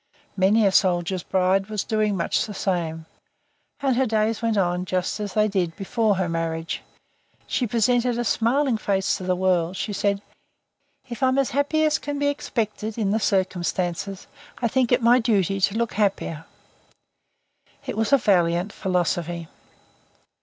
Many 0.35 0.65
a 0.65 0.71
soldier's 0.71 1.21
bride 1.21 1.67
was 1.67 1.83
doing 1.83 2.17
much 2.17 2.47
the 2.47 2.55
same. 2.55 3.05
And 3.81 3.95
her 3.97 4.07
days 4.07 4.41
went 4.41 4.57
on 4.57 4.83
just 4.83 5.19
as 5.19 5.35
they 5.35 5.47
did 5.47 5.75
before 5.75 6.15
her 6.15 6.27
marriage. 6.27 6.81
She 7.45 7.67
presented 7.67 8.17
a 8.17 8.23
smiling 8.23 8.79
face 8.79 9.15
to 9.17 9.23
the 9.25 9.35
world; 9.35 9.77
she 9.77 9.93
said: 9.93 10.23
"If 11.07 11.21
I'm 11.21 11.37
as 11.37 11.51
happy 11.51 11.83
as 11.85 11.99
can 11.99 12.17
be 12.17 12.29
expected 12.29 12.97
in 12.97 13.11
the 13.11 13.19
circumstances, 13.19 14.25
I 14.57 14.67
think 14.67 14.91
it 14.91 15.03
my 15.03 15.19
duty 15.19 15.61
to 15.61 15.77
look 15.77 15.93
happier." 15.93 16.45
It 17.85 17.95
was 17.95 18.11
a 18.11 18.17
valiant 18.17 18.73
philosophy. 18.73 19.49